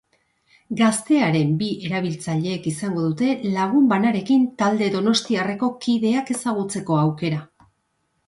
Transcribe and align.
Gaztearen 0.77 1.51
bi 1.57 1.67
erabiltzailek 1.89 2.63
izango 2.71 3.03
dute 3.09 3.27
lagun 3.57 3.85
banarekin 3.91 4.47
talde 4.63 4.87
donostiarreko 4.95 5.71
kideak 5.85 6.33
ezagutzeko 6.37 6.97
aukera. 7.05 7.43